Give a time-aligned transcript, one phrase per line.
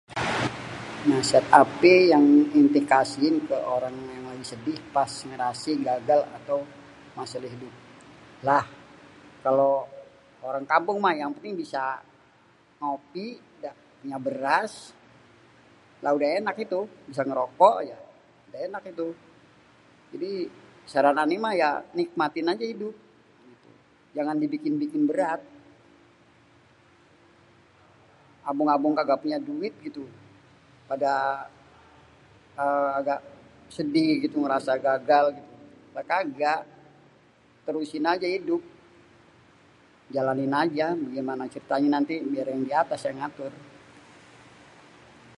[1.09, 2.25] """nasehat apè yang
[2.59, 6.59] èntè kasihin ke orang yang lagi sedih pas ngerasè gagal atau
[7.17, 7.73] masalah idup?""..
[8.45, 8.65] lhaa
[9.45, 9.69] kalo
[10.47, 11.83] orang kampung mah yang penting bisa
[12.81, 13.27] ngopi
[14.01, 14.73] punya beras
[16.03, 16.81] lha udah ènak itu..
[17.09, 17.97] bisa ngerokok aja
[18.47, 19.07] udah ènak itu..
[20.13, 20.31] jadi
[20.91, 22.95] saran ane mah ya nikmatin aja idup..
[23.51, 23.69] gitu..
[24.17, 25.41] jangan dibikin-bikin berat..
[28.49, 30.03] abang-abang kagak punya duit gitu..
[30.89, 31.13] pada
[32.57, 33.29] kagak ngerasa
[33.77, 35.51] sedih gitu ngerasa gagal gitu..
[35.95, 36.59] mah kagak..
[37.65, 38.61] terusin aja idup..
[40.13, 40.87] jalanin aja..
[41.15, 43.53] gimana ceritanya nanti biar yang di atas yang ngatur.."